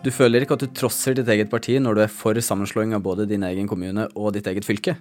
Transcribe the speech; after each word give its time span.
Du 0.00 0.08
føler 0.08 0.40
ikke 0.40 0.56
at 0.56 0.62
du 0.64 0.70
trosser 0.72 1.12
ditt 1.12 1.28
eget 1.28 1.50
parti 1.52 1.74
når 1.76 1.98
du 1.98 2.00
er 2.06 2.12
for 2.12 2.38
sammenslåing 2.40 2.94
av 2.96 3.02
både 3.04 3.26
din 3.28 3.42
egen 3.44 3.66
kommune 3.68 4.06
og 4.16 4.30
ditt 4.32 4.46
eget 4.48 4.64
fylke? 4.64 4.94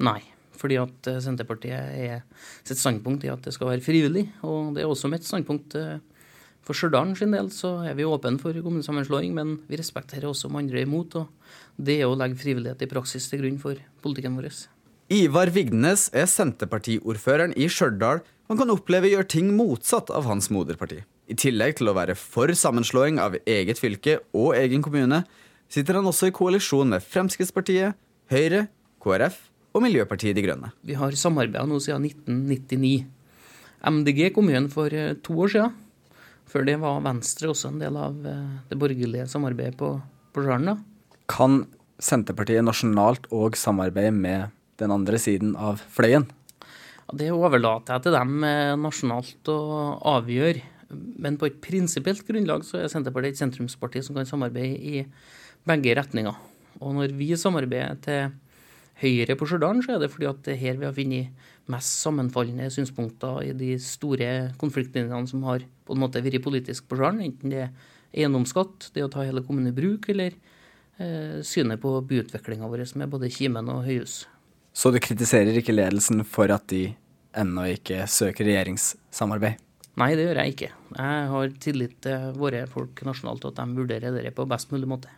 Nei, 0.00 0.22
fordi 0.56 0.78
at 0.80 1.10
eh, 1.10 1.18
Senterpartiet 1.20 1.98
er 2.00 2.22
sitt 2.64 2.80
standpunkt 2.80 3.26
i 3.26 3.32
at 3.32 3.44
det 3.44 3.52
skal 3.52 3.68
være 3.74 3.84
frivillig. 3.84 4.24
Og 4.48 4.72
det 4.72 4.86
er 4.86 4.88
også 4.88 5.10
mitt 5.12 5.26
standpunkt. 5.28 5.76
Eh, 5.76 5.98
for 6.64 6.76
Stjørdal 6.76 7.12
sin 7.16 7.36
del 7.36 7.50
så 7.52 7.74
er 7.90 7.98
vi 7.98 8.08
åpne 8.08 8.40
for 8.40 8.56
kommunesammenslåing, 8.56 9.36
men 9.36 9.58
vi 9.68 9.80
respekterer 9.80 10.30
også 10.30 10.48
om 10.48 10.56
andre 10.62 10.80
er 10.80 10.88
imot. 10.88 11.18
Og 11.20 11.28
det 11.76 11.98
er 11.98 12.08
å 12.08 12.16
legge 12.16 12.40
frivillighet 12.40 12.86
i 12.86 12.90
praksis 12.90 13.28
til 13.28 13.44
grunn 13.44 13.60
for 13.60 13.76
politikken 14.00 14.40
vår. 14.40 14.48
Ivar 15.12 15.52
Vigdenes 15.52 16.08
er 16.16 16.24
Senterpartiordføreren 16.28 17.52
i 17.52 17.68
Stjørdal. 17.68 18.24
Man 18.48 18.64
kan 18.64 18.72
oppleve 18.72 19.12
gjør 19.12 19.28
ting 19.28 19.52
motsatt 19.60 20.08
av 20.08 20.24
hans 20.28 20.48
moderparti. 20.48 21.02
I 21.28 21.36
tillegg 21.36 21.76
til 21.76 21.90
å 21.90 21.96
være 21.96 22.16
for 22.16 22.48
sammenslåing 22.56 23.18
av 23.20 23.36
eget 23.44 23.80
fylke 23.80 24.16
og 24.32 24.54
egen 24.56 24.84
kommune, 24.84 25.22
sitter 25.68 25.98
han 25.98 26.08
også 26.08 26.30
i 26.30 26.34
koalisjon 26.34 26.94
med 26.94 27.04
Fremskrittspartiet, 27.04 27.98
Høyre, 28.32 28.66
KrF 29.04 29.36
og 29.76 29.84
Miljøpartiet 29.84 30.36
De 30.36 30.44
Grønne. 30.44 30.72
Vi 30.84 30.96
har 30.96 31.16
samarbeida 31.16 31.66
nå 31.68 31.80
siden 31.84 32.06
1999. 32.08 33.04
MDG 33.88 34.30
kom 34.34 34.48
igjen 34.50 34.70
for 34.72 34.92
eh, 34.94 35.14
to 35.24 35.36
år 35.44 35.52
siden. 35.52 35.76
Før 36.48 36.64
det 36.64 36.78
var 36.80 37.04
Venstre 37.04 37.50
også 37.52 37.74
en 37.74 37.82
del 37.82 37.98
av 38.00 38.16
eh, 38.26 38.56
det 38.70 38.78
borgerlige 38.80 39.28
samarbeidet 39.30 39.76
på, 39.80 39.92
på 40.32 40.46
Jarna. 40.48 40.78
Kan 41.30 41.66
Senterpartiet 42.00 42.64
nasjonalt 42.64 43.28
òg 43.34 43.58
samarbeide 43.58 44.14
med 44.14 44.56
den 44.80 44.94
andre 44.94 45.20
siden 45.20 45.54
av 45.58 45.82
fløyen? 45.92 46.28
Det 47.08 47.30
overlater 47.32 47.96
jeg 47.96 48.06
til 48.06 48.16
dem 48.16 48.44
eh, 48.48 48.74
nasjonalt 48.80 49.52
å 49.52 49.60
avgjøre. 50.16 50.64
Men 50.90 51.36
på 51.40 51.48
et 51.48 51.58
prinsipielt 51.60 52.24
grunnlag 52.26 52.64
så 52.64 52.80
er 52.80 52.92
Senterpartiet 52.92 53.36
et 53.36 53.42
sentrumsparti 53.42 54.02
som 54.04 54.16
kan 54.16 54.28
samarbeide 54.28 54.78
i 54.78 55.02
begge 55.68 55.96
retninger. 55.98 56.36
Og 56.80 56.94
når 56.96 57.12
vi 57.18 57.32
samarbeider 57.36 57.98
til 58.04 58.30
høyre 59.02 59.36
på 59.38 59.46
Stjørdal, 59.46 59.82
så 59.84 59.94
er 59.94 60.02
det 60.02 60.10
fordi 60.12 60.28
at 60.30 60.40
det 60.46 60.54
er 60.54 60.62
her 60.62 60.78
vi 60.80 60.88
har 60.88 60.96
funnet 60.96 61.46
mest 61.70 62.00
sammenfallende 62.02 62.70
synspunkter 62.72 63.42
i 63.46 63.52
de 63.56 63.74
store 63.82 64.30
konfliktlinjene 64.58 65.28
som 65.30 65.44
har 65.46 65.66
på 65.86 65.94
en 65.94 66.02
måte 66.02 66.22
vært 66.24 66.42
politisk 66.44 66.88
på 66.88 66.98
Stjørdal, 66.98 67.20
enten 67.26 67.52
det 67.52 67.66
er 67.66 67.74
eiendomsskatt, 68.14 68.90
det 68.94 69.04
å 69.04 69.12
ta 69.12 69.26
hele 69.26 69.44
kommunen 69.44 69.70
i 69.70 69.76
bruk, 69.76 70.08
eller 70.08 70.32
eh, 70.32 71.38
synet 71.44 71.82
på 71.82 71.92
byutviklinga 72.08 72.70
vår 72.70 72.86
med 72.96 73.12
både 73.12 73.30
Kimen 73.34 73.68
og 73.72 73.84
Høyhus. 73.86 74.22
Så 74.72 74.92
du 74.94 75.00
kritiserer 75.02 75.56
ikke 75.58 75.76
ledelsen 75.76 76.24
for 76.24 76.50
at 76.54 76.68
de 76.72 76.88
ennå 77.38 77.66
ikke 77.74 78.06
søker 78.10 78.46
regjeringssamarbeid? 78.48 79.67
Nei, 79.98 80.12
det 80.14 80.28
gjør 80.28 80.38
jeg 80.42 80.54
ikke. 80.54 80.72
Jeg 80.94 81.30
har 81.32 81.54
tillit 81.62 81.94
til 82.04 82.34
våre 82.38 82.62
folk 82.70 83.00
nasjonalt, 83.06 83.48
at 83.48 83.58
de 83.58 83.80
vurderer 83.80 84.14
det 84.14 84.34
på 84.36 84.46
best 84.48 84.70
mulig 84.70 84.90
måte. 84.90 85.10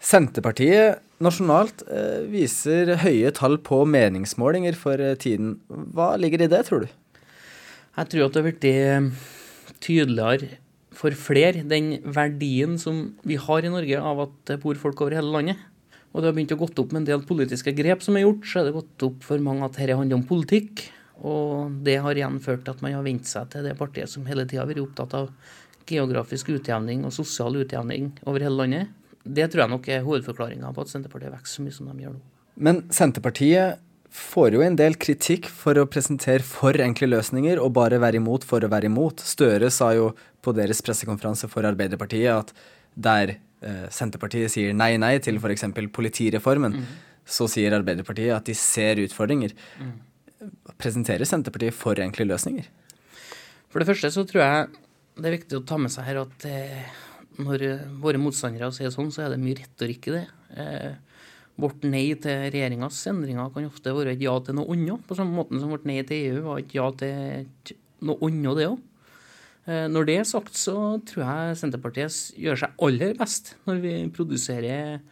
Senterpartiet 0.00 1.00
nasjonalt 1.20 1.82
eh, 1.92 2.24
viser 2.32 2.94
høye 3.02 3.32
tall 3.36 3.58
på 3.64 3.82
meningsmålinger 3.88 4.76
for 4.80 5.00
eh, 5.00 5.16
tiden. 5.20 5.58
Hva 5.68 6.14
ligger 6.20 6.44
i 6.44 6.50
det, 6.52 6.62
tror 6.68 6.86
du? 6.86 6.92
Jeg 7.98 8.12
tror 8.12 8.26
at 8.26 8.36
det 8.36 8.40
har 8.40 8.46
blitt 8.48 8.68
eh, 8.70 9.08
tydeligere 9.84 10.60
for 11.00 11.16
flere 11.16 11.64
den 11.68 11.94
verdien 12.12 12.76
som 12.80 13.10
vi 13.24 13.36
har 13.40 13.64
i 13.64 13.72
Norge 13.72 14.00
av 14.00 14.24
at 14.26 14.38
det 14.50 14.60
bor 14.64 14.76
folk 14.80 15.00
over 15.04 15.16
hele 15.16 15.32
landet. 15.32 15.60
Og 16.10 16.20
det 16.20 16.30
har 16.30 16.36
begynt 16.36 16.56
å 16.56 16.60
gått 16.60 16.80
opp 16.82 16.92
med 16.92 17.04
en 17.04 17.10
del 17.12 17.26
politiske 17.28 17.72
grep 17.76 18.02
som 18.02 18.16
er 18.18 18.24
gjort, 18.26 18.48
så 18.48 18.60
er 18.60 18.68
det 18.68 18.76
gått 18.80 19.04
opp 19.06 19.20
for 19.24 19.40
mange 19.44 19.64
at 19.64 19.76
dette 19.78 19.96
handler 19.96 20.18
om 20.18 20.26
politikk. 20.26 20.88
Og 21.26 21.74
det 21.84 21.98
har 22.00 22.16
igjen 22.16 22.38
ført 22.40 22.64
til 22.64 22.72
at 22.72 22.80
man 22.84 22.96
har 22.96 23.04
vent 23.04 23.28
seg 23.28 23.50
til 23.52 23.66
det 23.66 23.76
partiet 23.78 24.08
som 24.08 24.24
hele 24.28 24.46
tida 24.48 24.62
har 24.62 24.70
vært 24.70 24.84
opptatt 24.86 25.16
av 25.18 25.28
geografisk 25.90 26.52
utjevning 26.54 27.04
og 27.04 27.14
sosial 27.14 27.58
utjevning 27.60 28.10
over 28.24 28.44
hele 28.44 28.62
landet. 28.62 28.96
Det 29.24 29.50
tror 29.50 29.64
jeg 29.64 29.72
nok 29.74 29.88
er 29.92 30.06
hovedforklaringa 30.06 30.72
på 30.72 30.84
at 30.84 30.92
Senterpartiet 30.92 31.34
vokser 31.34 31.58
så 31.58 31.66
mye 31.66 31.76
som 31.76 31.90
de 31.90 32.06
gjør 32.06 32.16
nå. 32.16 32.22
Men 32.60 32.82
Senterpartiet 32.94 33.82
får 34.10 34.56
jo 34.56 34.64
en 34.64 34.78
del 34.78 34.96
kritikk 34.98 35.46
for 35.54 35.78
å 35.78 35.86
presentere 35.90 36.44
for 36.46 36.74
enkle 36.82 37.10
løsninger 37.12 37.60
og 37.62 37.74
bare 37.76 38.00
være 38.02 38.18
imot 38.18 38.46
for 38.48 38.64
å 38.64 38.72
være 38.72 38.88
imot. 38.90 39.22
Støre 39.22 39.70
sa 39.74 39.92
jo 39.94 40.10
på 40.42 40.54
deres 40.56 40.80
pressekonferanse 40.82 41.50
for 41.52 41.68
Arbeiderpartiet 41.68 42.32
at 42.32 42.54
der 42.96 43.36
eh, 43.36 43.86
Senterpartiet 43.92 44.50
sier 44.50 44.74
nei, 44.74 44.94
nei 44.98 45.18
til 45.22 45.38
f.eks. 45.38 45.68
politireformen, 45.94 46.80
mm. 46.80 46.88
så 47.28 47.46
sier 47.50 47.76
Arbeiderpartiet 47.76 48.34
at 48.40 48.48
de 48.48 48.56
ser 48.56 49.04
utfordringer. 49.04 49.54
Mm 49.78 49.98
presenterer 50.80 51.28
Senterpartiet 51.28 51.76
for 51.76 52.00
enkle 52.00 52.26
løsninger? 52.28 52.66
For 53.70 53.82
det 53.82 53.88
første 53.90 54.10
så 54.14 54.24
tror 54.26 54.42
jeg 54.42 54.66
det 55.20 55.28
er 55.28 55.36
viktig 55.36 55.58
å 55.58 55.66
ta 55.68 55.78
med 55.80 55.92
seg 55.92 56.06
her 56.06 56.22
at 56.22 56.46
eh, 56.48 56.90
når 57.40 57.64
våre 58.02 58.20
motstandere 58.20 58.70
sier 58.74 58.92
sånn, 58.94 59.12
så 59.12 59.24
er 59.24 59.34
det 59.34 59.40
mye 59.42 59.58
retorikk 59.58 60.10
i 60.10 60.14
det. 60.16 60.26
Eh, 60.60 60.92
vårt 61.60 61.84
nei 61.84 62.06
til 62.20 62.46
regjeringas 62.48 62.98
endringer 63.10 63.50
kan 63.52 63.68
ofte 63.68 63.92
være 63.94 64.14
et 64.14 64.24
ja 64.24 64.32
til 64.44 64.56
noe 64.56 64.72
annet, 64.74 65.02
på 65.06 65.16
samme 65.18 65.36
måte 65.36 65.60
som 65.60 65.72
vårt 65.72 65.86
nei 65.88 66.00
til 66.08 66.30
EU 66.30 66.44
var 66.46 66.62
et 66.62 66.76
ja 66.76 66.86
til 67.00 67.74
noe 68.06 68.30
annet, 68.30 68.54
det 68.56 68.68
òg. 68.70 68.78
Eh, 69.68 69.86
når 69.92 70.08
det 70.08 70.18
er 70.20 70.28
sagt, 70.28 70.56
så 70.56 70.76
tror 71.06 71.26
jeg 71.26 71.58
Senterpartiet 71.60 72.38
gjør 72.40 72.62
seg 72.62 72.84
aller 72.86 73.16
best 73.18 73.54
når 73.68 73.82
vi 73.84 73.96
produserer 74.14 75.02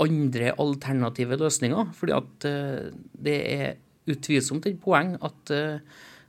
andre 0.00 0.52
alternative 0.60 1.38
løsninger. 1.40 1.92
Fordi 1.96 2.16
at 2.16 2.48
eh, 2.48 2.88
det 3.28 3.36
er 3.56 3.76
utvilsomt 4.10 4.66
et 4.68 4.78
poeng 4.82 5.14
at 5.24 5.54
eh, 5.54 5.80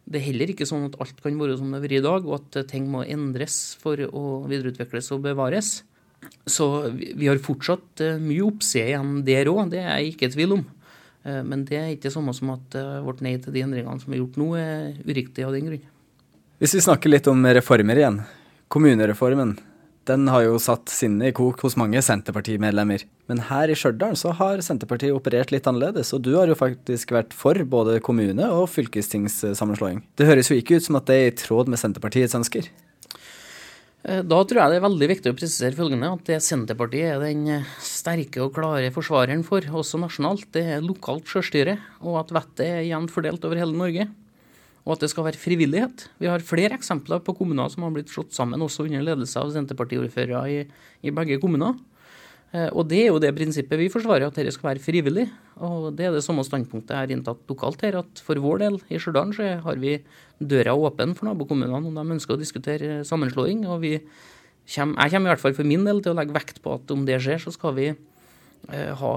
det 0.08 0.22
er 0.22 0.28
heller 0.30 0.54
ikke 0.54 0.68
sånn 0.68 0.88
at 0.88 0.96
alt 1.04 1.20
kan 1.24 1.36
være 1.40 1.58
som 1.60 1.70
det 1.70 1.80
har 1.80 1.84
vært 1.84 1.98
i 1.98 2.06
dag, 2.06 2.30
og 2.30 2.38
at 2.40 2.60
eh, 2.62 2.68
ting 2.70 2.88
må 2.92 3.04
endres 3.04 3.60
for 3.82 4.00
å 4.08 4.24
videreutvikles 4.48 5.12
og 5.16 5.26
bevares. 5.28 5.82
Så 6.50 6.68
vi 6.96 7.28
har 7.28 7.44
fortsatt 7.44 8.04
eh, 8.06 8.22
mye 8.22 8.48
oppside 8.48 8.94
igjen 8.94 9.22
der 9.28 9.52
òg, 9.52 9.68
det 9.74 9.84
er 9.84 10.00
jeg 10.00 10.16
ikke 10.16 10.32
i 10.32 10.36
tvil 10.38 10.60
om. 10.60 10.66
Men 11.28 11.66
det 11.68 11.76
er 11.76 11.88
ikke 11.92 12.06
det 12.06 12.14
samme 12.14 12.32
som 12.32 12.54
at 12.54 12.76
vårt 13.04 13.20
nei 13.26 13.34
til 13.44 13.52
de 13.52 13.60
endringene 13.66 14.00
som 14.00 14.14
er 14.14 14.22
gjort 14.22 14.38
nå, 14.40 14.46
er 14.56 14.94
uriktig 15.04 15.44
av 15.44 15.52
den 15.52 15.66
grunn. 15.68 15.82
Hvis 16.62 16.78
vi 16.78 16.84
snakker 16.86 17.12
litt 17.12 17.28
om 17.28 17.42
reformer 17.58 18.00
igjen. 18.00 18.22
Kommunereformen 18.72 19.58
den 20.08 20.28
har 20.32 20.46
jo 20.46 20.58
satt 20.62 20.90
sinnet 20.92 21.32
i 21.32 21.36
kok 21.36 21.62
hos 21.66 21.76
mange 21.80 22.02
Senterpartimedlemmer. 22.04 23.04
Men 23.28 23.44
her 23.50 23.72
i 23.72 23.76
Stjørdal 23.78 24.16
så 24.20 24.32
har 24.40 24.64
Senterpartiet 24.64 25.16
operert 25.16 25.52
litt 25.52 25.68
annerledes, 25.68 26.14
og 26.16 26.24
du 26.26 26.34
har 26.38 26.48
jo 26.48 26.58
faktisk 26.58 27.12
vært 27.16 27.36
for 27.36 27.60
både 27.68 28.00
kommune- 28.04 28.50
og 28.56 28.70
fylkestingssammenslåing. 28.72 30.04
Det 30.16 30.28
høres 30.30 30.52
jo 30.52 30.58
ikke 30.60 30.80
ut 30.80 30.88
som 30.88 31.00
at 31.00 31.10
det 31.10 31.18
er 31.18 31.32
i 31.32 31.40
tråd 31.44 31.72
med 31.72 31.82
Senterpartiets 31.82 32.38
ønsker? 32.40 32.70
Eh, 34.08 34.22
da 34.24 34.40
tror 34.48 34.62
jeg 34.62 34.72
det 34.72 34.80
er 34.80 34.86
veldig 34.88 35.10
viktig 35.12 35.34
å 35.34 35.38
presisere 35.38 35.76
følgende, 35.76 36.14
at 36.16 36.30
det 36.30 36.40
Senterpartiet 36.46 37.16
er 37.16 37.26
den 37.26 37.44
eh, 37.58 37.74
sterke 37.84 38.46
og 38.46 38.54
klare 38.56 38.94
forsvareren 38.96 39.44
for, 39.48 39.66
også 39.66 40.00
nasjonalt, 40.00 40.48
det 40.56 40.64
er 40.78 40.86
lokalt 40.86 41.28
sjølstyre, 41.28 41.76
og 42.06 42.22
at 42.24 42.32
vettet 42.40 42.66
er 42.70 42.88
jevnt 42.88 43.12
fordelt 43.12 43.44
over 43.48 43.60
hele 43.60 43.76
Norge 43.76 44.08
og 44.88 44.96
at 44.96 45.04
det 45.04 45.10
skal 45.12 45.26
være 45.28 45.40
frivillighet. 45.42 46.06
Vi 46.16 46.30
har 46.32 46.44
flere 46.48 46.78
eksempler 46.80 47.20
på 47.20 47.36
kommuner 47.36 47.68
som 47.74 47.84
har 47.84 47.92
blitt 47.92 48.12
slått 48.14 48.32
sammen, 48.36 48.62
også 48.64 48.86
under 48.86 49.04
ledelse 49.04 49.36
av 49.42 49.52
Senterpartiordførere 49.52 50.44
i, 50.48 50.62
i 51.04 51.12
begge 51.12 51.42
kommuner. 51.44 51.76
Eh, 52.56 52.70
og 52.72 52.88
det 52.88 53.02
er 53.02 53.10
jo 53.10 53.20
det 53.20 53.34
prinsippet 53.36 53.82
vi 53.82 53.90
forsvarer, 53.92 54.30
at 54.30 54.40
dette 54.40 54.54
skal 54.56 54.70
være 54.70 54.84
frivillig. 54.84 55.26
Og 55.60 55.90
det 55.98 56.08
er 56.08 56.16
det 56.16 56.24
samme 56.24 56.46
standpunktet 56.48 56.96
jeg 56.96 57.04
har 57.04 57.14
inntatt 57.18 57.44
lokalt 57.52 57.84
her, 57.84 58.00
at 58.00 58.24
for 58.24 58.40
vår 58.40 58.64
del 58.64 58.80
i 58.88 59.02
Stjørdal 59.02 59.36
så 59.36 59.52
har 59.66 59.84
vi 59.84 59.98
døra 60.40 60.78
åpen 60.80 61.18
for 61.18 61.28
nabokommunene 61.28 61.92
om 61.92 62.00
de 62.00 62.18
ønsker 62.18 62.38
å 62.38 62.40
diskutere 62.40 63.04
sammenslåing. 63.08 63.66
Og 63.68 63.84
vi 63.84 63.94
kommer, 64.00 65.04
jeg 65.04 65.18
kommer 65.18 65.28
i 65.28 65.36
hvert 65.36 65.44
fall 65.44 65.60
for 65.60 65.68
min 65.68 65.84
del 65.88 66.00
til 66.00 66.16
å 66.16 66.22
legge 66.22 66.38
vekt 66.38 66.64
på 66.64 66.80
at 66.80 66.96
om 66.96 67.04
det 67.10 67.20
skjer, 67.28 67.44
så 67.44 67.52
skal 67.52 67.76
vi 67.76 67.92
eh, 67.92 68.92
ha 69.04 69.14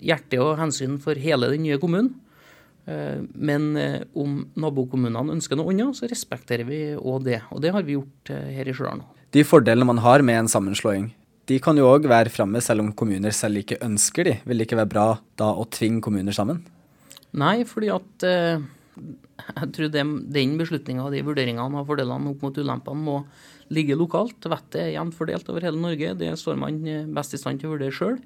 hjerte 0.00 0.40
og 0.40 0.56
hensyn 0.62 0.96
for 1.04 1.20
hele 1.20 1.52
den 1.52 1.68
nye 1.68 1.80
kommunen. 1.82 2.14
Eh, 2.84 3.22
men 3.34 3.76
eh, 3.78 4.00
om 4.18 4.42
nabokommunene 4.58 5.36
ønsker 5.36 5.58
noe 5.58 5.70
annet, 5.70 5.96
så 5.98 6.08
respekterer 6.10 6.66
vi 6.66 6.82
òg 6.98 7.26
det. 7.28 7.40
Og 7.54 7.62
det 7.62 7.72
har 7.74 7.86
vi 7.86 7.96
gjort 7.96 8.32
eh, 8.34 8.52
her 8.56 8.68
i 8.68 8.74
Stjørdal. 8.74 9.04
De 9.32 9.44
fordelene 9.46 9.88
man 9.88 10.02
har 10.02 10.24
med 10.26 10.42
en 10.42 10.50
sammenslåing, 10.50 11.12
de 11.50 11.58
kan 11.62 11.78
jo 11.78 11.88
òg 11.90 12.06
være 12.10 12.30
framme 12.32 12.60
selv 12.62 12.84
om 12.84 12.92
kommuner 12.94 13.34
selv 13.34 13.62
ikke 13.62 13.80
ønsker 13.82 14.28
de. 14.28 14.36
Vil 14.46 14.60
det 14.60 14.68
ikke 14.68 14.78
være 14.82 14.92
bra 14.92 15.06
da 15.40 15.50
å 15.58 15.66
tvinge 15.70 16.02
kommuner 16.04 16.34
sammen? 16.36 16.60
Nei, 17.38 17.64
fordi 17.66 17.88
at 17.90 18.26
jeg 18.28 19.70
tror 19.74 19.90
den 19.90 20.52
beslutninga 20.60 21.06
og 21.06 21.16
de 21.16 21.24
vurderingene 21.24 21.80
av 21.80 21.88
fordelene 21.88 22.30
opp 22.30 22.44
mot 22.44 22.60
ulempene 22.60 23.06
må 23.08 23.16
ligge 23.72 23.96
lokalt. 23.98 24.38
Vettet 24.52 24.78
er 24.84 24.92
jevnt 24.92 25.16
fordelt 25.16 25.48
over 25.50 25.66
hele 25.66 25.80
Norge. 25.80 26.12
Det 26.20 26.30
står 26.38 26.60
man 26.60 26.78
best 27.16 27.34
i 27.34 27.40
stand 27.40 27.58
til 27.58 27.72
å 27.72 27.74
vurdere 27.74 27.96
sjøl. 27.96 28.20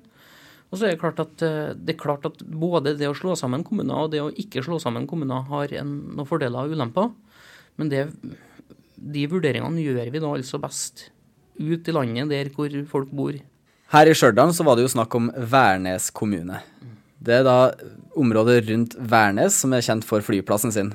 Og 0.71 0.79
så 0.79 0.87
er 0.87 0.95
det 0.95 1.03
klart 1.03 1.21
at, 1.23 1.43
eh, 1.47 1.75
det 1.79 1.95
er 1.95 2.01
klart 2.01 2.27
at 2.27 2.43
både 2.43 2.97
det 2.99 3.09
å 3.09 3.17
slå 3.17 3.37
sammen 3.39 3.65
kommuner 3.67 4.07
og 4.07 4.13
det 4.13 4.23
å 4.23 4.33
ikke 4.35 4.65
slå 4.67 4.81
sammen 4.83 5.07
kommuner 5.07 5.47
har 5.51 5.73
en, 5.79 5.93
noen 6.17 6.29
fordeler 6.29 6.67
og 6.67 6.75
ulemper. 6.75 7.13
Men 7.79 7.93
det, 7.93 8.07
de 8.97 9.27
vurderingene 9.31 9.85
gjør 9.85 10.11
vi 10.11 10.23
da 10.23 10.33
altså 10.33 10.61
best 10.63 11.11
ut 11.57 11.89
i 11.89 11.95
landet 11.95 12.33
der 12.33 12.51
hvor 12.53 12.73
folk 12.91 13.13
bor. 13.15 13.39
Her 13.95 14.11
i 14.11 14.17
Stjørdal 14.19 14.51
så 14.53 14.67
var 14.67 14.77
det 14.77 14.87
jo 14.89 14.95
snakk 14.97 15.15
om 15.15 15.31
Værnes 15.31 16.11
kommune. 16.11 16.59
Det 17.23 17.39
er 17.39 17.47
da 17.47 17.71
området 18.19 18.65
rundt 18.67 18.97
Værnes 18.99 19.63
som 19.63 19.73
er 19.77 19.85
kjent 19.87 20.05
for 20.07 20.25
flyplassen 20.25 20.75
sin. 20.75 20.93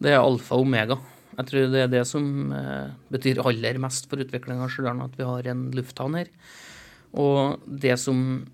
Det 0.00 0.14
er 0.14 0.22
alfa 0.22 0.56
og 0.56 0.64
omega. 0.64 0.96
Jeg 1.38 1.50
tror 1.50 1.68
det 1.70 1.82
er 1.84 1.90
det 1.92 2.04
som 2.08 2.52
eh, 2.54 2.94
betyr 3.12 3.42
aller 3.44 3.78
mest 3.82 4.08
for 4.10 4.22
utviklinga 4.24 4.64
av 4.64 4.72
Stjørdal, 4.72 5.04
at 5.04 5.18
vi 5.18 5.26
har 5.28 5.50
en 5.52 5.68
lufthavn 5.76 6.16
her. 6.18 6.32
Og 7.18 7.60
det 7.68 7.94
som 8.00 8.48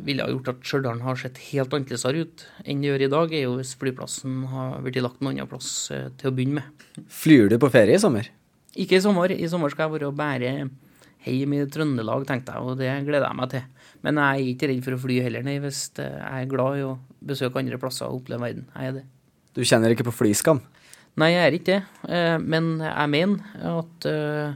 ville 0.00 0.24
ha 0.24 0.32
gjort 0.32 0.48
at 0.54 0.64
Stjørdal 0.64 1.02
har 1.04 1.18
sett 1.20 1.38
helt 1.50 1.74
annerledes 1.76 2.04
ut 2.06 2.44
enn 2.64 2.82
det 2.82 2.88
gjør 2.88 3.04
i 3.04 3.10
dag, 3.12 3.32
er 3.34 3.44
jo 3.44 3.56
hvis 3.58 3.74
flyplassen 3.80 4.42
har 4.52 4.78
blitt 4.84 5.00
lagt 5.04 5.20
en 5.20 5.30
annen 5.32 5.50
plass 5.50 5.70
eh, 5.94 6.08
til 6.20 6.30
å 6.30 6.34
begynne 6.36 6.62
med. 6.62 6.86
Flyr 7.12 7.52
du 7.52 7.58
på 7.60 7.70
ferie 7.72 7.98
i 7.98 8.02
sommer? 8.02 8.30
Ikke 8.78 8.98
i 8.98 9.04
sommer. 9.04 9.32
I 9.34 9.50
sommer 9.50 9.72
skal 9.72 9.86
jeg 9.86 9.98
være 9.98 10.14
bare 10.16 10.54
hjem 11.28 11.56
i 11.58 11.60
Trøndelag, 11.68 12.24
tenkte 12.28 12.54
jeg, 12.54 12.64
og 12.64 12.80
det 12.80 12.88
gleder 13.04 13.26
jeg 13.26 13.40
meg 13.40 13.52
til. 13.52 13.92
Men 14.06 14.20
jeg 14.22 14.40
er 14.40 14.50
ikke 14.54 14.70
redd 14.70 14.82
for 14.86 14.96
å 14.96 15.02
fly 15.02 15.20
heller, 15.26 15.44
nei, 15.44 15.58
hvis 15.60 15.82
jeg 15.98 16.24
er 16.30 16.50
glad 16.50 16.78
i 16.78 16.84
å 16.86 16.96
besøke 17.28 17.60
andre 17.60 17.80
plasser 17.82 18.08
og 18.08 18.22
oppleve 18.22 18.46
verden. 18.46 18.68
Jeg 18.72 18.92
er 18.92 18.98
det. 19.00 19.06
Du 19.58 19.64
kjenner 19.66 19.92
ikke 19.92 20.06
på 20.08 20.14
flyskam? 20.20 20.62
Nei, 21.18 21.32
jeg 21.34 21.44
er 21.44 21.56
ikke 21.58 21.74
det. 21.74 21.80
Eh, 22.14 22.36
men 22.40 22.76
jeg 22.84 23.12
mener 23.12 23.72
at 23.74 24.08
eh, 24.08 24.54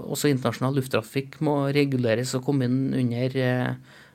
også 0.00 0.30
internasjonal 0.32 0.78
lufttrafikk 0.78 1.36
må 1.44 1.58
reguleres 1.76 2.32
og 2.38 2.46
komme 2.48 2.66
inn 2.70 2.96
under 3.04 3.36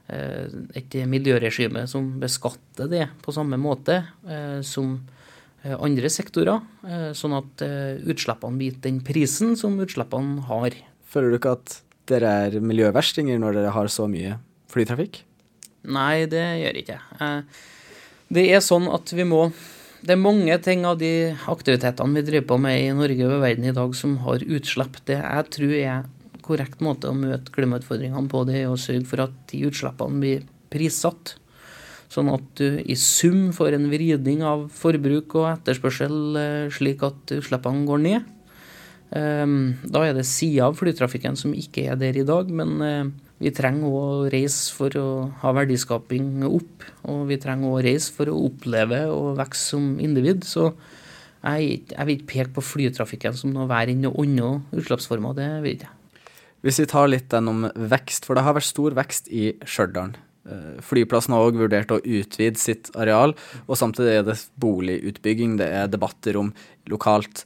et 0.10 0.96
miljøregime 1.06 1.86
som 1.90 2.08
beskatter 2.22 2.90
det 2.90 3.06
på 3.22 3.34
samme 3.36 3.60
måte 3.62 4.02
som 4.66 4.96
andre 5.64 6.10
sektorer, 6.10 6.62
sånn 7.14 7.36
at 7.38 7.64
utslippene 8.10 8.58
blir 8.58 8.78
den 8.82 9.02
prisen 9.06 9.58
som 9.60 9.78
utslippene 9.84 10.46
har. 10.48 10.78
Føler 11.10 11.34
du 11.34 11.40
ikke 11.40 11.56
at 11.58 11.80
dere 12.10 12.36
er 12.48 12.62
miljøverstinger 12.64 13.42
når 13.42 13.60
dere 13.60 13.74
har 13.76 13.92
så 13.92 14.08
mye 14.10 14.38
flytrafikk? 14.72 15.22
Nei, 15.90 16.26
det 16.32 16.46
gjør 16.62 16.80
ikke 16.82 16.98
jeg. 16.98 17.44
Det 18.30 18.46
er 18.54 18.64
sånn 18.66 18.90
at 18.94 19.14
vi 19.16 19.26
må 19.26 19.50
Det 20.00 20.14
er 20.16 20.22
mange 20.22 20.56
ting 20.64 20.86
av 20.88 20.96
de 21.02 21.36
aktivitetene 21.52 22.16
vi 22.16 22.22
driver 22.24 22.46
på 22.54 22.58
med 22.64 22.78
i 22.80 22.92
Norge 22.96 23.26
og 23.28 23.42
verden 23.44 23.66
i 23.68 23.74
dag 23.76 23.96
som 24.00 24.14
har 24.24 24.40
utslipp. 24.40 24.96
Det 25.04 25.18
jeg 25.20 25.50
tror 25.52 25.74
er 25.76 26.06
korrekt 26.50 26.82
måte 26.84 27.12
å 27.12 27.18
møte 27.18 27.54
klimautfordringene 27.56 28.32
på, 28.32 28.44
det 28.50 28.64
er 28.64 28.72
å 28.72 28.80
sørge 28.80 29.06
for 29.08 29.24
at 29.28 29.38
de 29.52 29.62
utslippene 29.70 30.24
blir 30.24 30.50
prissatt. 30.74 31.38
Sånn 32.10 32.32
at 32.34 32.46
du 32.58 32.82
i 32.90 32.98
sum 32.98 33.52
får 33.54 33.78
en 33.78 33.88
vridning 33.92 34.42
av 34.46 34.66
forbruk 34.74 35.38
og 35.38 35.52
etterspørsel 35.52 36.42
eh, 36.42 36.68
slik 36.74 37.06
at 37.06 37.38
utslippene 37.38 37.86
går 37.86 38.06
ned. 38.08 38.36
Ehm, 39.18 39.78
da 39.86 40.04
er 40.06 40.14
det 40.18 40.28
sider 40.30 40.68
av 40.68 40.78
flytrafikken 40.78 41.38
som 41.38 41.54
ikke 41.58 41.88
er 41.90 41.98
der 42.02 42.18
i 42.18 42.26
dag, 42.26 42.50
men 42.54 42.82
eh, 42.86 43.12
vi 43.42 43.54
trenger 43.56 43.94
å 43.94 44.30
reise 44.30 44.74
for 44.76 44.94
å 45.00 45.10
ha 45.42 45.54
verdiskaping 45.56 46.44
opp. 46.50 46.88
Og 47.10 47.28
vi 47.30 47.40
trenger 47.42 47.72
å 47.72 47.84
reise 47.86 48.14
for 48.14 48.30
å 48.30 48.40
oppleve 48.50 49.06
og 49.14 49.38
vokse 49.40 49.76
som 49.76 49.94
individ. 50.02 50.44
Så 50.50 50.72
jeg, 51.40 51.86
vil 51.94 52.18
ikke 52.18 52.32
peke 52.34 52.58
på 52.58 52.66
flytrafikken 52.74 53.38
som 53.38 53.54
noe 53.56 53.70
verre 53.70 53.96
enn 53.96 54.04
noe 54.04 54.26
annet 54.26 54.76
utslippsformer. 54.76 55.38
Det 55.38 55.50
vil 55.64 55.74
jeg 55.74 55.82
ikke. 55.82 55.99
Hvis 56.66 56.82
vi 56.82 56.90
tar 56.92 57.08
litt 57.08 57.30
den 57.32 57.48
om 57.48 57.68
vekst, 57.72 58.26
for 58.28 58.36
det 58.36 58.44
har 58.44 58.58
vært 58.58 58.68
stor 58.68 58.96
vekst 58.98 59.30
i 59.32 59.54
Stjørdal. 59.64 60.18
Eh, 60.50 60.80
flyplassen 60.84 61.36
har 61.36 61.46
òg 61.46 61.60
vurdert 61.60 61.92
å 61.94 62.02
utvide 62.02 62.60
sitt 62.60 62.90
areal, 63.00 63.36
og 63.68 63.80
samtidig 63.80 64.20
er 64.20 64.28
det 64.28 64.38
boligutbygging, 64.60 65.58
det 65.60 65.70
er 65.82 65.92
debatter 65.92 66.40
om 66.40 66.54
lokalt 66.90 67.46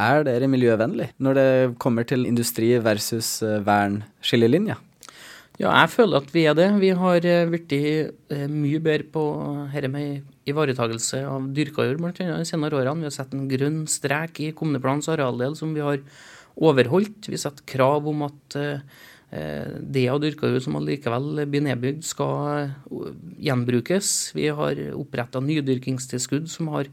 er 0.00 0.22
dere 0.24 0.48
miljøvennlig 0.48 1.10
når 1.20 1.36
det 1.36 1.50
kommer 1.82 2.06
til 2.08 2.24
industri 2.28 2.72
versus 2.80 3.40
eh, 3.44 3.60
vern-skillelinja? 3.66 4.78
Ja, 5.60 5.74
jeg 5.82 5.90
føler 5.92 6.22
at 6.22 6.30
vi 6.32 6.46
er 6.48 6.56
det. 6.56 6.70
Vi 6.80 6.90
har 6.96 7.26
eh, 7.28 7.46
blitt 7.52 7.74
mye 8.48 8.80
bedre 8.80 9.08
på 9.12 9.24
dette 9.74 9.92
med 9.92 10.48
ivaretakelse 10.48 11.20
av 11.28 11.48
dyrka 11.54 11.84
jord 11.86 12.00
bl.a. 12.00 12.12
de 12.16 12.48
senere 12.48 12.80
årene. 12.80 13.04
Vi 13.04 13.10
har 13.10 13.16
sett 13.18 13.36
en 13.36 13.48
grønn 13.50 13.82
strek 13.88 14.40
i 14.40 14.52
kommuneplanens 14.56 15.10
arealdel 15.12 15.56
som 15.60 15.76
vi 15.76 15.84
har 15.84 16.00
overholdt. 16.60 17.30
Vi 17.32 17.40
setter 17.40 17.64
krav 17.68 18.08
om 18.10 18.26
at 18.28 18.58
det 19.30 20.02
av 20.10 20.18
dyrka 20.18 20.48
jord 20.50 20.64
som 20.64 20.74
allikevel 20.74 21.44
blir 21.46 21.62
nedbygd, 21.62 22.02
skal 22.02 22.72
gjenbrukes. 23.38 24.08
Vi 24.34 24.48
har 24.50 24.80
oppretta 24.98 25.38
nydyrkingstilskudd 25.44 26.48
som 26.50 26.72
har 26.74 26.90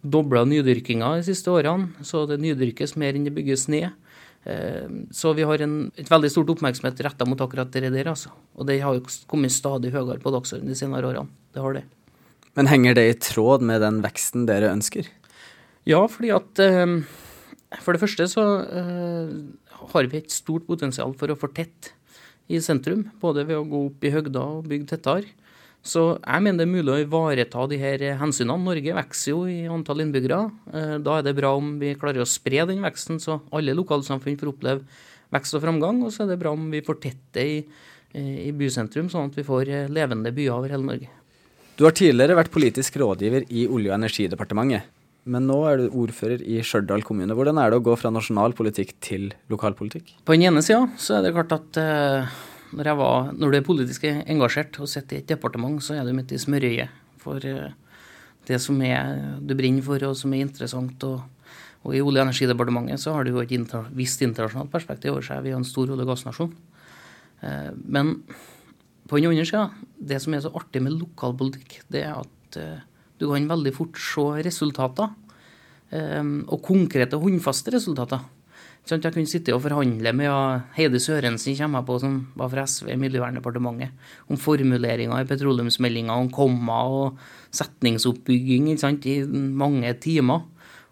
dobla 0.00 0.44
nydyrkinga 0.48 1.16
de 1.18 1.24
siste 1.26 1.52
årene, 1.52 1.90
så 2.06 2.24
det 2.30 2.40
nydyrkes 2.40 2.96
mer 3.00 3.16
enn 3.16 3.26
det 3.26 3.34
bygges 3.36 3.66
ned. 3.72 3.90
Eh, 4.44 4.88
så 5.12 5.34
vi 5.36 5.44
har 5.44 5.60
en, 5.60 5.90
et 6.00 6.10
veldig 6.10 6.30
stort 6.32 6.52
oppmerksomhet 6.54 7.00
retta 7.04 7.26
mot 7.28 7.40
akkurat 7.40 7.72
det 7.72 7.90
der. 7.92 8.12
Altså. 8.12 8.32
Og 8.56 8.68
det 8.68 8.80
har 8.80 8.96
jo 8.96 9.04
kommet 9.30 9.52
stadig 9.52 9.92
høyere 9.92 10.20
på 10.22 10.32
dagsordenen 10.32 10.72
de 10.72 10.78
senere 10.78 11.10
årene. 11.10 11.28
Det 11.52 11.64
har 11.64 11.76
det. 11.76 11.84
Men 12.58 12.70
henger 12.70 12.96
det 12.96 13.06
i 13.08 13.18
tråd 13.20 13.62
med 13.62 13.82
den 13.84 14.00
veksten 14.04 14.46
dere 14.48 14.72
ønsker? 14.72 15.08
Ja, 15.88 16.00
fordi 16.10 16.32
at 16.34 16.62
eh, 16.64 16.96
For 17.78 17.94
det 17.94 18.02
første 18.02 18.26
så 18.26 18.44
uh, 18.66 19.34
har 19.92 20.08
vi 20.10 20.18
et 20.18 20.32
stort 20.34 20.66
potensial 20.66 21.12
for 21.18 21.30
å 21.30 21.38
fortette 21.38 21.94
i 22.50 22.58
sentrum. 22.62 23.04
Både 23.22 23.44
ved 23.46 23.60
å 23.60 23.68
gå 23.68 23.84
opp 23.90 24.06
i 24.06 24.10
høgda 24.10 24.42
og 24.56 24.66
bygge 24.70 24.96
tettere. 24.96 25.36
Så 25.80 26.18
jeg 26.18 26.44
mener 26.44 26.60
det 26.60 26.66
er 26.66 26.72
mulig 26.74 26.92
å 26.92 27.02
ivareta 27.06 27.62
de 27.70 27.78
her 27.80 28.02
hensynene. 28.20 28.58
Norge 28.66 28.96
vokser 28.98 29.30
jo 29.30 29.44
i 29.48 29.62
antall 29.70 30.02
innbyggere. 30.04 30.42
Uh, 30.74 30.96
da 30.98 31.20
er 31.20 31.28
det 31.28 31.36
bra 31.38 31.54
om 31.56 31.76
vi 31.80 31.94
klarer 32.00 32.24
å 32.24 32.28
spre 32.28 32.66
den 32.68 32.82
veksten, 32.84 33.22
så 33.22 33.38
alle 33.54 33.76
lokalsamfunn 33.78 34.36
får 34.40 34.52
oppleve 34.52 35.06
vekst 35.30 35.56
og 35.56 35.64
framgang. 35.64 36.02
Og 36.04 36.12
så 36.14 36.26
er 36.26 36.34
det 36.34 36.40
bra 36.42 36.52
om 36.56 36.68
vi 36.74 36.82
fortetter 36.84 37.46
i, 37.46 37.56
i 38.18 38.50
bysentrum, 38.50 39.08
sånn 39.12 39.30
at 39.30 39.38
vi 39.38 39.46
får 39.46 39.70
eh, 39.70 39.90
levende 39.92 40.34
byer 40.34 40.56
over 40.58 40.74
hele 40.74 40.90
Norge. 40.90 41.10
Du 41.78 41.86
har 41.86 41.94
tidligere 41.96 42.36
vært 42.36 42.52
politisk 42.52 42.98
rådgiver 43.00 43.46
i 43.48 43.68
Olje- 43.70 43.92
og 43.92 43.96
energidepartementet. 43.96 44.90
Men 45.28 45.44
nå 45.48 45.56
er 45.68 45.82
du 45.82 45.96
ordfører 46.00 46.40
i 46.48 46.60
Stjørdal 46.64 47.02
kommune. 47.04 47.34
Hvordan 47.36 47.58
er 47.60 47.72
det 47.72 47.80
å 47.80 47.84
gå 47.84 47.96
fra 48.00 48.12
nasjonal 48.12 48.54
politikk 48.56 48.94
til 49.04 49.28
lokalpolitikk? 49.52 50.14
På 50.24 50.36
den 50.36 50.46
ene 50.48 50.62
sida 50.64 50.86
så 51.00 51.18
er 51.18 51.26
det 51.26 51.34
klart 51.36 51.52
at 51.58 51.80
uh, 51.80 52.38
når, 52.76 52.92
var, 52.96 53.28
når, 53.36 53.52
du 53.52 53.58
er 53.58 53.66
politisk 53.66 54.06
engasjert 54.08 54.80
og 54.80 54.88
sitter 54.90 55.18
i 55.18 55.20
et 55.20 55.28
departement, 55.28 55.76
så 55.84 55.98
er 55.98 56.08
du 56.08 56.14
midt 56.16 56.32
i 56.32 56.40
smørøyet 56.40 56.96
for 57.20 57.44
uh, 57.44 57.68
det 58.48 58.62
som 58.64 58.80
er, 58.86 59.36
du 59.44 59.54
brenner 59.58 59.84
for 59.84 60.08
og 60.08 60.16
som 60.16 60.32
er 60.32 60.46
interessant. 60.46 61.04
Og, 61.04 61.52
og 61.84 61.96
i 61.96 62.00
Olje- 62.00 62.24
og 62.24 62.30
energidepartementet 62.30 63.04
så 63.04 63.12
har 63.16 63.28
du 63.28 63.34
jo 63.34 63.44
et 63.44 63.52
inter, 63.56 63.92
visst 63.96 64.24
internasjonalt 64.24 64.72
perspektiv 64.72 65.18
over 65.18 65.26
seg. 65.26 65.44
Vi 65.44 65.52
er 65.52 65.60
en 65.60 65.68
stor 65.68 65.92
olje- 65.92 66.08
og 66.08 66.14
gassnasjon. 66.14 66.54
Uh, 67.44 67.70
men 67.84 68.16
på 69.10 69.20
den 69.20 69.34
andre 69.34 69.44
sida, 69.44 69.68
det 70.00 70.24
som 70.24 70.32
er 70.32 70.46
så 70.46 70.56
artig 70.56 70.80
med 70.80 70.96
lokalpolitikk, 70.96 71.82
det 71.92 72.06
er 72.08 72.16
at 72.16 72.60
du 73.20 73.28
kan 73.28 73.50
veldig 73.50 73.74
fort 73.76 74.00
se 74.00 74.26
resultater. 74.46 75.12
og 75.90 76.60
konkrete, 76.62 77.18
håndfaste 77.18 77.72
resultater. 77.74 78.20
Sånn 78.88 79.02
jeg 79.04 79.12
kunne 79.12 79.28
sitte 79.28 79.52
og 79.52 79.60
forhandle 79.64 80.12
med 80.16 80.70
Heidi 80.76 81.00
Sørensen 81.02 81.56
kommer 81.58 81.84
på, 81.86 81.98
som 82.00 82.14
var 82.38 82.48
fra 82.52 82.64
SV 82.64 82.88
i 82.94 82.98
Miljøverndepartementet, 83.00 83.92
om 84.32 84.40
formuleringer 84.40 85.20
i 85.20 85.28
petroleumsmeldinga, 85.28 86.16
om 86.16 86.30
komma 86.32 86.78
og 86.88 87.20
setningsoppbygging 87.54 88.72
sant, 88.80 89.04
i 89.04 89.20
mange 89.26 89.92
timer. 90.00 90.46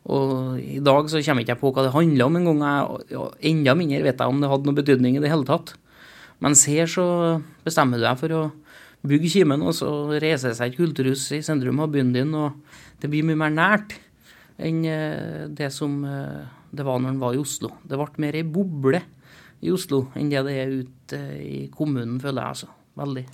Og 0.09 0.61
I 0.61 0.79
dag 0.85 1.09
så 1.11 1.23
kommer 1.25 1.43
jeg 1.43 1.49
ikke 1.49 1.63
på 1.63 1.73
hva 1.73 1.87
det 1.87 1.95
handler 1.97 2.29
om 2.29 2.39
engang. 2.39 2.63
Enda 3.51 3.75
mindre 3.77 4.05
vet 4.05 4.21
jeg 4.21 4.35
om 4.35 4.41
det 4.43 4.53
hadde 4.53 4.69
noe 4.69 4.79
betydning 4.79 5.19
i 5.19 5.25
det 5.25 5.33
hele 5.33 5.49
tatt. 5.49 5.75
Mens 6.45 6.69
her 6.71 6.87
så 6.87 7.07
bestemmer 7.67 7.99
du 7.99 8.07
deg 8.07 8.21
for 8.21 8.37
å 8.37 8.43
bygge 9.07 9.31
kimen, 9.33 9.63
og 9.63 9.77
så 9.77 9.91
reiser 10.19 10.57
seg 10.57 10.73
et 10.73 10.79
kulturhus 10.79 11.29
i 11.37 11.43
sentrum 11.45 11.81
av 11.85 11.93
byen 11.95 12.13
din, 12.15 12.35
og 12.35 12.59
det 13.01 13.11
blir 13.11 13.27
mye 13.27 13.39
mer 13.39 13.55
nært 13.55 13.99
enn 14.59 14.83
eh, 14.91 15.45
det 15.55 15.71
som 15.75 16.01
eh, 16.05 16.47
det 16.75 16.85
var 16.85 16.99
når 17.01 17.15
en 17.15 17.23
var 17.23 17.37
i 17.37 17.41
Oslo. 17.41 17.77
Det 17.87 17.99
ble 17.99 18.25
mer 18.25 18.39
ei 18.39 18.45
boble 18.45 19.03
i 19.65 19.71
Oslo 19.75 20.09
enn 20.19 20.31
det 20.33 20.43
det 20.47 20.57
er 20.63 20.75
ute 20.83 21.21
i 21.43 21.61
kommunen, 21.75 22.19
føler 22.23 22.43
jeg 22.43 22.57
altså. 22.57 22.73
Veldig. 22.99 23.25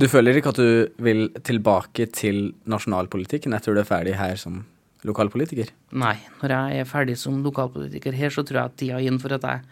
Du 0.00 0.06
føler 0.06 0.38
ikke 0.38 0.52
at 0.52 0.60
du 0.60 1.02
vil 1.02 1.24
tilbake 1.42 2.06
til 2.14 2.52
nasjonalpolitikken 2.70 3.56
etter 3.56 3.74
du 3.74 3.82
er 3.82 3.88
ferdig 3.88 4.14
her 4.20 4.36
som 4.38 4.62
lokalpolitiker? 5.06 5.72
Nei, 5.98 6.16
når 6.42 6.54
jeg 6.54 6.82
er 6.82 6.88
ferdig 6.88 7.16
som 7.18 7.40
lokalpolitiker 7.44 8.14
her, 8.16 8.32
så 8.32 8.44
tror 8.46 8.60
jeg 8.60 8.70
at 8.70 8.78
tida 8.78 8.98
er 9.00 9.08
inn 9.08 9.18
for 9.22 9.34
at 9.36 9.46
jeg 9.48 9.64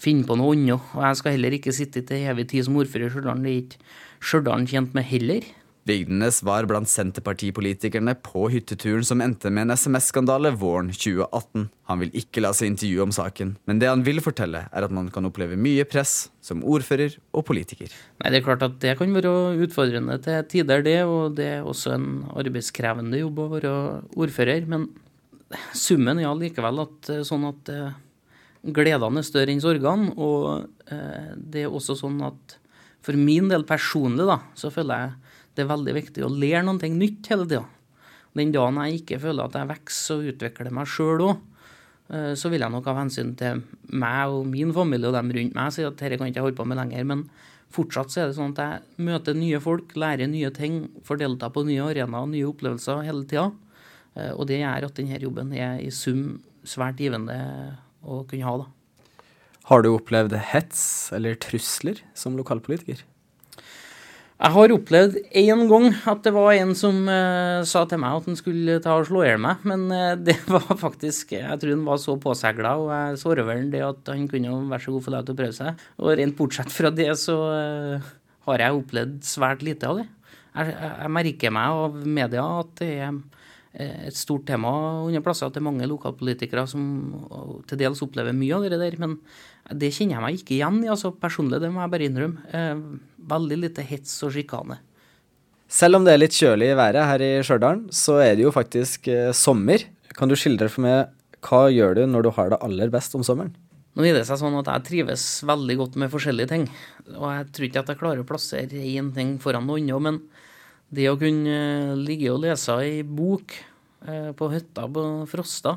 finner 0.00 0.28
på 0.28 0.38
noe 0.40 0.56
annet. 0.56 0.92
Og 0.96 1.06
jeg 1.06 1.20
skal 1.20 1.36
heller 1.36 1.56
ikke 1.56 1.76
sitte 1.76 2.04
til 2.06 2.28
evig 2.32 2.48
tid 2.52 2.66
som 2.66 2.78
ordfører 2.80 3.08
i 3.08 3.14
Stjørdal. 3.14 3.42
Det 3.44 3.52
er 3.52 3.64
ikke 3.64 3.82
Stjørdal 4.20 4.68
tjent 4.70 4.96
med 4.96 5.08
heller. 5.10 5.48
Vigdenes 5.88 6.42
var 6.44 6.66
blant 6.68 6.90
Senterpartipolitikerne 6.90 8.12
på 8.20 8.44
hytteturen 8.52 9.04
som 9.06 9.22
endte 9.24 9.50
med 9.50 9.64
en 9.64 9.74
SMS-skandale 9.74 10.52
våren 10.60 10.90
2018. 10.92 11.64
Han 11.88 12.02
vil 12.02 12.12
ikke 12.20 12.42
la 12.44 12.52
seg 12.56 12.70
intervjue 12.70 13.06
om 13.06 13.14
saken, 13.14 13.54
men 13.66 13.80
det 13.80 13.88
han 13.88 14.04
vil 14.06 14.20
fortelle, 14.22 14.66
er 14.68 14.86
at 14.86 14.92
man 14.94 15.08
kan 15.12 15.26
oppleve 15.26 15.56
mye 15.58 15.86
press 15.88 16.28
som 16.44 16.60
ordfører 16.62 17.16
og 17.32 17.46
politiker. 17.48 17.88
Nei, 18.20 18.30
Det 18.30 18.42
er 18.42 18.46
klart 18.46 18.66
at 18.66 18.76
det 18.84 18.96
kan 19.00 19.16
være 19.16 19.56
utfordrende 19.64 20.20
til 20.22 20.44
tider, 20.52 20.84
det. 20.84 20.98
Og 21.08 21.34
det 21.40 21.48
er 21.56 21.64
også 21.64 21.96
en 21.96 22.10
arbeidskrevende 22.28 23.24
jobb 23.24 23.40
å 23.40 23.50
være 23.56 23.74
ordfører. 24.14 24.68
Men 24.68 24.90
summen 25.72 26.20
er 26.20 26.36
likevel 26.36 26.84
at, 26.84 27.10
eh, 27.10 27.24
sånn 27.26 27.48
at 27.48 27.72
eh, 27.72 27.98
gledene 28.62 29.22
større 29.24 29.54
enn 29.54 29.62
sorgene. 29.62 30.14
Og 30.20 30.92
eh, 30.92 31.34
det 31.36 31.66
er 31.66 31.74
også 31.74 31.96
sånn 31.98 32.20
at 32.26 32.56
for 33.04 33.16
min 33.16 33.48
del 33.48 33.64
personlig, 33.68 34.26
da, 34.28 34.40
så 34.58 34.72
føler 34.72 35.04
jeg 35.04 35.36
det 35.56 35.64
er 35.64 35.70
veldig 35.72 35.94
viktig 35.96 36.24
å 36.24 36.32
lære 36.32 36.64
noe 36.66 36.90
nytt 36.94 37.30
hele 37.32 37.46
tida. 37.48 37.64
Den 38.38 38.52
dagen 38.54 38.78
jeg 38.84 39.00
ikke 39.00 39.18
føler 39.24 39.48
at 39.48 39.56
jeg 39.58 39.70
vokser 39.72 40.20
og 40.20 40.34
utvikler 40.34 40.74
meg 40.74 40.90
sjøl 40.90 41.24
òg, 41.26 41.40
eh, 42.14 42.32
så 42.38 42.52
vil 42.52 42.62
jeg 42.62 42.72
nok 42.72 42.90
av 42.92 43.00
hensyn 43.00 43.32
til 43.38 43.64
meg 43.90 44.34
og 44.36 44.44
min 44.50 44.74
familie 44.76 45.10
og 45.10 45.16
dem 45.16 45.32
rundt 45.36 45.56
meg 45.56 45.72
si 45.74 45.86
at 45.86 45.96
dette 45.98 46.20
kan 46.20 46.28
jeg 46.28 46.36
ikke 46.36 46.44
holde 46.46 46.60
på 46.60 46.68
med 46.70 46.78
lenger. 46.78 47.08
Men 47.10 47.24
fortsatt 47.74 48.12
så 48.12 48.22
er 48.22 48.30
det 48.30 48.38
sånn 48.38 48.54
at 48.54 48.62
jeg 48.62 49.08
møter 49.08 49.38
nye 49.38 49.62
folk, 49.62 49.96
lærer 49.98 50.30
nye 50.30 50.52
ting, 50.54 50.84
får 51.06 51.24
delta 51.24 51.50
på 51.50 51.64
nye 51.66 51.90
arenaer, 51.90 52.22
og 52.22 52.32
nye 52.34 52.46
opplevelser 52.52 53.02
hele 53.08 53.26
tida. 53.26 53.48
Eh, 54.14 54.32
og 54.36 54.46
det 54.50 54.60
gjør 54.62 54.90
at 54.90 55.00
denne 55.00 55.22
jobben 55.22 55.54
er 55.56 55.82
i 55.82 55.90
sum 55.94 56.38
svært 56.68 57.00
givende 57.00 57.40
å 58.02 58.22
kunne 58.28 58.46
ha. 58.46 58.56
da. 58.64 59.26
Har 59.70 59.84
du 59.84 59.92
opplevd 59.92 60.34
hets 60.50 60.82
eller 61.14 61.36
trusler 61.38 62.00
som 62.16 62.36
lokalpolitiker? 62.38 63.04
Jeg 64.40 64.54
har 64.54 64.72
opplevd 64.72 65.16
én 65.36 65.66
gang 65.68 65.90
at 66.08 66.22
det 66.24 66.30
var 66.32 66.54
en 66.56 66.70
som 66.78 67.02
uh, 67.04 67.60
sa 67.68 67.82
til 67.84 68.00
meg 68.00 68.22
at 68.22 68.28
han 68.30 68.38
skulle 68.38 68.78
ta 68.80 68.94
og 68.96 69.04
slå 69.10 69.20
i 69.20 69.26
hjel 69.28 69.42
meg, 69.44 69.66
men 69.68 69.82
uh, 69.92 70.14
det 70.28 70.38
var 70.48 70.64
faktisk 70.80 71.34
Jeg 71.36 71.60
tror 71.60 71.74
han 71.74 71.84
var 71.84 72.00
så 72.00 72.14
påsegla, 72.20 72.72
og 72.80 72.88
jeg 72.88 73.18
såra 73.20 73.44
vel 73.44 73.68
det 73.74 73.82
at 73.84 74.08
han 74.08 74.24
kunne 74.30 74.54
være 74.70 74.86
så 74.86 74.94
god 74.94 75.04
for 75.04 75.16
deg 75.16 75.28
til 75.28 75.36
å 75.36 75.40
prøve 75.42 75.58
seg. 75.58 75.84
Og 76.00 76.16
rent 76.22 76.38
bortsett 76.38 76.72
fra 76.72 76.92
det, 76.94 77.10
så 77.20 77.36
uh, 77.52 78.08
har 78.48 78.64
jeg 78.64 78.80
opplevd 78.80 79.20
svært 79.28 79.66
lite 79.66 79.92
av 79.92 80.00
det. 80.00 80.08
Jeg, 80.56 80.72
jeg, 80.72 80.94
jeg 81.04 81.14
merker 81.18 81.54
meg 81.58 81.82
av 81.84 82.00
media 82.16 82.46
at 82.62 82.72
det 82.80 82.90
er 82.96 83.20
et 83.70 84.16
stort 84.18 84.48
tema 84.48 84.70
under 85.06 85.22
plasser 85.22 85.46
at 85.46 85.54
det 85.54 85.60
er 85.60 85.68
mange 85.68 85.86
lokalpolitikere 85.86 86.64
som 86.66 86.82
til 87.70 87.78
dels 87.78 88.02
opplever 88.02 88.34
mye 88.34 88.56
av 88.56 88.66
det 88.66 88.80
der. 88.80 88.96
Men 88.98 89.18
det 89.70 89.92
kjenner 89.94 90.16
jeg 90.16 90.24
meg 90.24 90.40
ikke 90.40 90.56
igjen 90.56 90.80
i. 90.82 90.90
altså 90.90 91.12
Personlig, 91.14 91.60
det 91.62 91.70
må 91.70 91.84
jeg 91.84 91.92
bare 91.92 92.08
innrømme. 92.08 92.98
Veldig 93.30 93.60
lite 93.62 93.86
hets 93.86 94.16
og 94.26 94.34
sjikane. 94.34 94.80
Selv 95.70 96.00
om 96.00 96.06
det 96.06 96.16
er 96.16 96.18
litt 96.24 96.34
kjølig 96.34 96.72
i 96.72 96.76
været 96.78 97.06
her 97.06 97.22
i 97.22 97.30
Stjørdal, 97.46 97.84
så 97.94 98.18
er 98.24 98.34
det 98.34 98.42
jo 98.42 98.50
faktisk 98.50 99.06
eh, 99.06 99.30
sommer. 99.36 99.84
Kan 100.18 100.30
du 100.30 100.34
skildre 100.34 100.66
for 100.72 100.82
meg 100.82 101.12
hva 101.46 101.68
gjør 101.70 102.00
du 102.00 102.00
når 102.10 102.26
du 102.26 102.30
har 102.34 102.50
det 102.50 102.58
aller 102.66 102.90
best 102.92 103.14
om 103.14 103.22
sommeren? 103.24 103.52
Nå 103.94 104.04
er 104.06 104.16
det 104.18 104.26
seg 104.26 104.38
sånn 104.38 104.58
at 104.58 104.68
Jeg 104.70 104.86
trives 104.86 105.24
veldig 105.46 105.76
godt 105.78 105.96
med 106.02 106.10
forskjellige 106.12 106.50
ting. 106.50 106.66
Og 107.14 107.26
jeg 107.30 107.46
tror 107.54 107.68
ikke 107.68 107.82
at 107.84 107.92
jeg 107.92 108.00
klarer 108.02 108.22
å 108.22 108.26
plassere 108.26 108.82
én 108.82 109.10
ting 109.14 109.36
foran 109.42 109.66
noe 109.66 109.78
annet. 109.78 110.02
Men 110.02 110.20
det 110.90 111.06
å 111.10 111.18
kunne 111.18 111.54
eh, 111.54 111.92
ligge 111.98 112.32
og 112.32 112.42
lese 112.44 112.74
ei 112.82 113.00
bok 113.06 113.54
eh, 114.06 114.30
på 114.36 114.50
hytta 114.52 114.88
på 114.90 115.06
Frosta, 115.30 115.76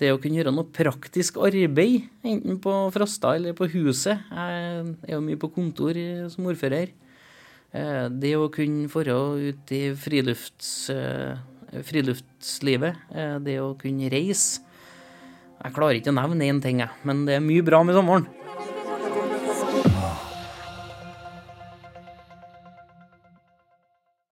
det 0.00 0.12
å 0.14 0.20
kunne 0.22 0.38
gjøre 0.38 0.54
noe 0.54 0.70
praktisk 0.72 1.40
arbeid, 1.44 2.06
enten 2.24 2.60
på 2.62 2.72
Frosta 2.94 3.34
eller 3.36 3.52
på 3.52 3.68
huset 3.68 4.22
Jeg 4.32 4.94
er 5.04 5.12
jo 5.12 5.20
mye 5.26 5.36
på 5.36 5.50
kontor 5.52 5.98
som 6.32 6.48
ordfører. 6.48 6.94
Eh, 7.74 8.06
det 8.08 8.32
å 8.38 8.48
kunne 8.54 8.88
dra 8.88 9.18
ut 9.36 9.74
i 9.76 9.82
frilufts, 9.98 10.72
friluftslivet, 11.86 13.04
det 13.44 13.60
å 13.62 13.76
kunne 13.78 14.08
reise 14.10 14.64
Jeg 15.60 15.74
klarer 15.76 16.00
ikke 16.00 16.10
å 16.10 16.16
nevne 16.16 16.48
én 16.48 16.62
ting, 16.64 16.80
jeg, 16.80 17.02
men 17.04 17.26
det 17.28 17.36
er 17.36 17.44
mye 17.44 17.66
bra 17.66 17.82
med 17.84 17.98
sommeren. 17.98 18.39